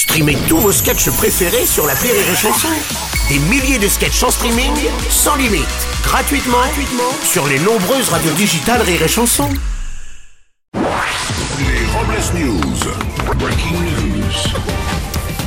Streamez 0.00 0.38
tous 0.48 0.56
vos 0.56 0.72
sketchs 0.72 1.10
préférés 1.10 1.66
sur 1.66 1.86
la 1.86 1.92
Rire 1.92 2.14
et 2.14 2.34
Chanson. 2.34 2.68
Des 3.28 3.38
milliers 3.38 3.78
de 3.78 3.86
sketchs 3.86 4.22
en 4.22 4.30
streaming, 4.30 4.72
sans 5.10 5.36
limite, 5.36 5.66
gratuitement, 6.02 6.56
gratuitement 6.56 7.12
sur 7.22 7.46
les 7.46 7.58
nombreuses 7.58 8.08
radios 8.08 8.32
digitales 8.32 8.80
Rire 8.80 9.02
et 9.02 9.08
Chanson. 9.08 9.50
Les 10.72 11.84
Robles 11.92 12.14
News. 12.34 13.36
Breaking 13.38 13.74
news. 13.74 14.60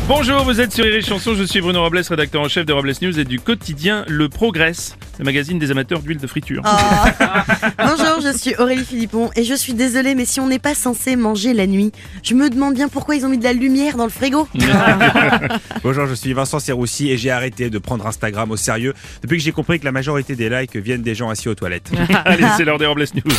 Bonjour, 0.07 0.43
vous 0.43 0.61
êtes 0.61 0.71
sur 0.71 0.83
Rire 0.83 0.97
et 0.97 1.01
Chanson, 1.01 1.33
je 1.33 1.45
suis 1.45 1.59
Bruno 1.59 1.81
Robles, 1.81 2.01
rédacteur 2.07 2.41
en 2.41 2.47
chef 2.47 2.65
de 2.67 2.73
Robles 2.73 2.93
News 3.01 3.17
et 3.17 3.23
du 3.23 3.39
quotidien 3.39 4.05
Le 4.07 4.29
Progress, 4.29 4.97
le 5.17 5.25
magazine 5.25 5.57
des 5.57 5.71
amateurs 5.71 6.01
d'huile 6.01 6.19
de 6.19 6.27
friture. 6.27 6.61
Je 7.79 8.02
suis 8.43 8.55
Aurélie 8.57 8.83
Philippon 8.83 9.29
et 9.37 9.43
je 9.43 9.53
suis 9.53 9.73
désolée, 9.73 10.15
mais 10.15 10.25
si 10.25 10.41
on 10.41 10.47
n'est 10.47 10.59
pas 10.59 10.75
censé 10.75 11.15
manger 11.15 11.53
la 11.53 11.65
nuit, 11.65 11.93
je 12.23 12.33
me 12.33 12.49
demande 12.49 12.73
bien 12.73 12.89
pourquoi 12.89 13.15
ils 13.15 13.25
ont 13.25 13.29
mis 13.29 13.37
de 13.37 13.43
la 13.43 13.53
lumière 13.53 13.95
dans 13.95 14.03
le 14.03 14.09
frigo. 14.09 14.49
Bonjour, 15.83 16.07
je 16.07 16.13
suis 16.13 16.33
Vincent 16.33 16.59
Serroussi 16.59 17.09
et 17.09 17.17
j'ai 17.17 17.31
arrêté 17.31 17.69
de 17.69 17.77
prendre 17.77 18.05
Instagram 18.05 18.51
au 18.51 18.57
sérieux 18.57 18.93
depuis 19.21 19.37
que 19.37 19.43
j'ai 19.43 19.53
compris 19.53 19.79
que 19.79 19.85
la 19.85 19.93
majorité 19.93 20.35
des 20.35 20.49
likes 20.49 20.75
viennent 20.75 21.03
des 21.03 21.15
gens 21.15 21.29
assis 21.29 21.47
aux 21.47 21.55
toilettes. 21.55 21.89
Allez, 22.25 22.45
c'est 22.57 22.65
l'heure 22.65 22.79
des 22.79 22.85
Robles 22.85 23.05
News. 23.15 23.33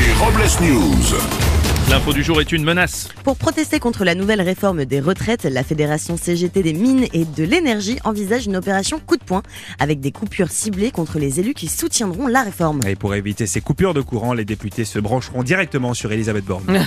Les 0.00 0.12
Robles 0.14 0.50
News. 0.62 1.43
L'info 1.90 2.12
du 2.12 2.22
jour 2.22 2.40
est 2.40 2.50
une 2.50 2.64
menace. 2.64 3.08
Pour 3.24 3.36
protester 3.36 3.78
contre 3.78 4.04
la 4.04 4.14
nouvelle 4.14 4.40
réforme 4.40 4.86
des 4.86 5.00
retraites, 5.00 5.44
la 5.44 5.62
Fédération 5.62 6.16
CGT 6.16 6.62
des 6.62 6.72
mines 6.72 7.06
et 7.12 7.24
de 7.24 7.44
l'énergie 7.44 7.98
envisage 8.04 8.46
une 8.46 8.56
opération 8.56 9.00
coup 9.04 9.16
de 9.16 9.22
poing 9.22 9.42
avec 9.78 10.00
des 10.00 10.10
coupures 10.10 10.50
ciblées 10.50 10.90
contre 10.90 11.18
les 11.18 11.40
élus 11.40 11.54
qui 11.54 11.68
soutiendront 11.68 12.26
la 12.26 12.42
réforme. 12.42 12.80
Et 12.86 12.96
pour 12.96 13.14
éviter 13.14 13.46
ces 13.46 13.60
coupures 13.60 13.92
de 13.92 14.00
courant, 14.00 14.32
les 14.32 14.44
députés 14.44 14.84
se 14.84 14.98
brancheront 14.98 15.42
directement 15.42 15.94
sur 15.94 16.10
Elisabeth 16.10 16.44
Borne. 16.44 16.64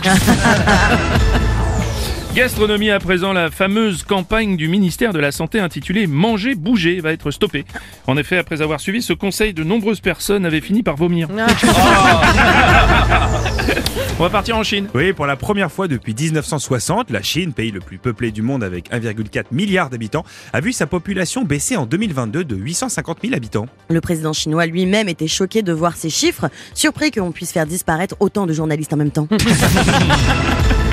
Gastronomie 2.35 2.91
à 2.91 2.99
présent, 2.99 3.33
la 3.33 3.49
fameuse 3.49 4.03
campagne 4.03 4.57
du 4.57 4.67
ministère 4.67 5.11
de 5.11 5.19
la 5.19 5.31
Santé 5.31 5.59
intitulée 5.59 6.05
Manger, 6.05 6.53
bouger 6.53 6.99
va 6.99 7.11
être 7.11 7.31
stoppée. 7.31 7.65
En 8.05 8.15
effet, 8.15 8.37
après 8.37 8.61
avoir 8.61 8.79
suivi 8.79 9.01
ce 9.01 9.13
conseil, 9.13 9.53
de 9.53 9.63
nombreuses 9.63 10.01
personnes 10.01 10.45
avaient 10.45 10.61
fini 10.61 10.83
par 10.83 10.95
vomir. 10.95 11.29
On 14.19 14.23
va 14.23 14.31
partir 14.31 14.57
en 14.57 14.63
Chine. 14.63 14.87
Oui, 14.95 15.13
pour 15.13 15.27
la 15.27 15.35
première 15.35 15.71
fois 15.71 15.87
depuis 15.87 16.15
1960, 16.15 17.11
la 17.11 17.21
Chine, 17.21 17.53
pays 17.53 17.69
le 17.69 17.79
plus 17.79 17.99
peuplé 17.99 18.31
du 18.31 18.41
monde 18.41 18.63
avec 18.63 18.89
1,4 18.91 19.43
milliard 19.51 19.91
d'habitants, 19.91 20.25
a 20.53 20.59
vu 20.59 20.73
sa 20.73 20.87
population 20.87 21.43
baisser 21.43 21.77
en 21.77 21.85
2022 21.85 22.43
de 22.43 22.55
850 22.55 23.19
000 23.21 23.35
habitants. 23.35 23.67
Le 23.89 24.01
président 24.01 24.33
chinois 24.33 24.65
lui-même 24.65 25.07
était 25.07 25.27
choqué 25.27 25.61
de 25.61 25.71
voir 25.71 25.95
ces 25.95 26.09
chiffres, 26.09 26.49
surpris 26.73 27.11
qu'on 27.11 27.31
puisse 27.31 27.51
faire 27.51 27.67
disparaître 27.67 28.15
autant 28.19 28.47
de 28.47 28.53
journalistes 28.53 28.91
en 28.91 28.97
même 28.97 29.11
temps. 29.11 29.27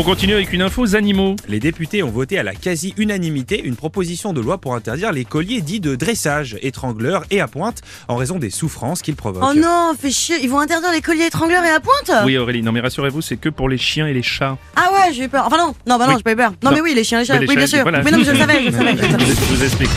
On 0.00 0.02
continue 0.02 0.32
avec 0.32 0.54
une 0.54 0.62
info 0.62 0.80
aux 0.80 0.96
animaux. 0.96 1.36
Les 1.46 1.60
députés 1.60 2.02
ont 2.02 2.08
voté 2.08 2.38
à 2.38 2.42
la 2.42 2.54
quasi-unanimité 2.54 3.60
une 3.62 3.76
proposition 3.76 4.32
de 4.32 4.40
loi 4.40 4.56
pour 4.56 4.74
interdire 4.74 5.12
les 5.12 5.26
colliers 5.26 5.60
dits 5.60 5.78
de 5.78 5.94
dressage, 5.94 6.56
étrangleurs 6.62 7.24
et 7.30 7.38
à 7.42 7.46
pointe 7.48 7.82
en 8.08 8.16
raison 8.16 8.38
des 8.38 8.48
souffrances 8.48 9.02
qu'ils 9.02 9.14
provoquent. 9.14 9.44
Oh 9.46 9.52
non, 9.54 9.92
fait 10.00 10.10
chier, 10.10 10.36
ils 10.42 10.48
vont 10.48 10.58
interdire 10.60 10.90
les 10.90 11.02
colliers 11.02 11.26
étrangleurs 11.26 11.62
et 11.66 11.68
à 11.68 11.80
pointe 11.80 12.10
Oui 12.24 12.38
Aurélie, 12.38 12.62
non 12.62 12.72
mais 12.72 12.80
rassurez-vous, 12.80 13.20
c'est 13.20 13.36
que 13.36 13.50
pour 13.50 13.68
les 13.68 13.76
chiens 13.76 14.06
et 14.06 14.14
les 14.14 14.22
chats. 14.22 14.56
Ah 14.74 14.88
ouais, 14.90 15.12
j'ai 15.12 15.24
eu 15.24 15.28
peur. 15.28 15.44
Enfin 15.46 15.58
non, 15.58 15.74
non, 15.86 15.98
bah 15.98 16.06
non, 16.06 16.12
Oui. 16.12 16.14
j'ai 16.16 16.22
pas 16.22 16.32
eu 16.32 16.36
peur. 16.36 16.52
Non, 16.64 16.70
Non. 16.70 16.76
mais 16.76 16.80
oui, 16.80 16.94
les 16.94 17.04
chiens, 17.04 17.18
les 17.18 17.26
chats, 17.26 17.34
Mais 17.34 17.40
les 17.40 17.48
oui, 17.48 17.56
bien 17.56 17.66
sûr. 17.66 17.82
voilà. 17.82 18.02
Mais 18.02 18.10
non, 18.10 18.16
mais 18.18 18.24
je 18.24 18.30
le 18.30 18.38
savais, 18.38 18.60
je 18.62 18.66
le 18.68 18.72
savais. 18.72 18.90
je 18.96 19.02
le 19.02 19.10
savais. 19.10 19.24
Je 19.26 19.54
vous 19.54 19.64
explique. 19.64 19.90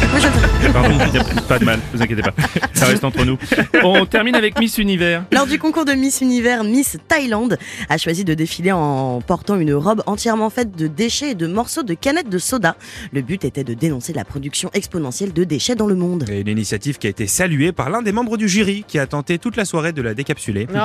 Pardon, 0.74 0.98
il 1.08 1.12
n'y 1.14 1.18
a 1.18 1.24
pas 1.48 1.60
de 1.60 1.64
mal, 1.64 1.80
vous 1.94 2.02
inquiétez 2.02 2.24
pas. 2.24 2.34
Ça 2.74 2.88
reste 2.88 3.06
entre 3.06 3.24
nous. 3.24 3.38
On 3.84 4.06
termine 4.06 4.36
avec 4.36 4.60
Miss 4.60 4.78
Univers. 4.80 5.24
Lors 5.32 5.48
du 5.48 5.58
concours 5.60 5.86
de 5.86 5.94
Miss 5.94 6.20
Univers, 6.20 6.66
Miss 6.66 6.98
Thaïlande 7.08 7.58
a 7.88 7.98
choisi 7.98 8.26
de 8.26 8.34
défiler 8.34 8.74
en 8.74 9.22
portant 9.26 9.56
une 9.58 9.74
robe 9.74 9.93
entièrement 10.06 10.50
faite 10.50 10.76
de 10.76 10.88
déchets 10.88 11.32
et 11.32 11.36
de 11.36 11.48
morceaux 11.48 11.84
de 11.84 11.94
canettes 11.94 12.30
de 12.30 12.38
soda. 12.38 12.76
Le 13.12 13.22
but 13.22 13.46
était 13.46 13.64
de 13.64 13.74
dénoncer 13.74 14.14
la 14.14 14.26
production 14.26 14.70
exponentielle 14.74 15.34
de 15.34 15.44
déchets 15.44 15.76
dans 15.76 15.88
le 15.88 15.96
monde. 15.96 16.26
Et 16.30 16.42
une 16.42 16.48
initiative 16.48 16.98
qui 16.98 17.08
a 17.08 17.10
été 17.10 17.28
saluée 17.28 17.72
par 17.72 17.90
l'un 17.90 18.02
des 18.02 18.12
membres 18.12 18.38
du 18.38 18.48
jury 18.48 18.86
qui 18.88 19.00
a 19.00 19.08
tenté 19.08 19.38
toute 19.40 19.56
la 19.58 19.66
soirée 19.66 19.94
de 19.94 20.02
la 20.02 20.14
décapsuler. 20.14 20.68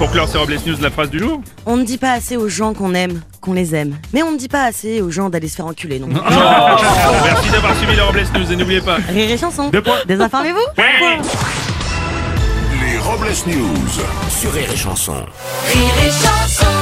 Pour 0.00 0.10
clore 0.10 0.28
ces 0.28 0.38
Robles 0.38 0.56
News, 0.66 0.76
la 0.80 0.90
phrase 0.90 1.10
du 1.10 1.18
jour. 1.18 1.42
On 1.66 1.76
ne 1.76 1.84
dit 1.84 1.98
pas 1.98 2.12
assez 2.12 2.38
aux 2.38 2.48
gens 2.48 2.72
qu'on 2.72 2.94
aime, 2.94 3.20
qu'on 3.42 3.52
les 3.52 3.74
aime. 3.74 3.96
Mais 4.14 4.22
on 4.22 4.32
ne 4.32 4.38
dit 4.38 4.48
pas 4.48 4.64
assez 4.64 5.02
aux 5.02 5.10
gens 5.10 5.28
d'aller 5.28 5.46
se 5.46 5.56
faire 5.56 5.66
enculer, 5.66 5.98
non 5.98 6.08
Merci 6.08 7.50
d'avoir 7.52 7.76
suivi 7.76 7.96
les 7.96 8.00
Robles 8.00 8.22
News 8.34 8.50
et 8.50 8.56
n'oubliez 8.56 8.80
pas. 8.80 8.96
Rire 8.96 9.30
et 9.30 9.36
chanson. 9.36 9.68
Deux 9.68 9.82
points. 9.82 9.98
Désinformez-vous 10.06 10.82
Les 12.80 12.98
Robles 12.98 13.26
News. 13.46 13.90
Sur 14.30 14.52
Rire 14.54 14.70
et 14.72 14.76
Chanson. 14.76 15.12
Rire 15.66 15.94
et 16.06 16.10
chanson 16.10 16.79